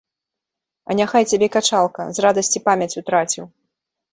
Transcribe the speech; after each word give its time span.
А 0.91 0.95
няхай 0.99 1.27
цябе 1.35 1.49
качалка, 1.57 2.07
з 2.19 2.25
радасці 2.27 2.63
памяць 2.69 2.91
утраціў. 3.03 3.45